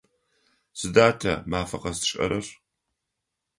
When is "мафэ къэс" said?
1.51-1.97